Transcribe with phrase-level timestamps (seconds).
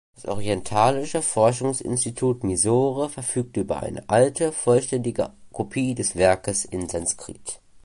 [0.15, 7.61] Das Orientalische Forschungsinstitut Mysore verfügt über eine alte, vollständige Kopie des Werkes in Sanskrit.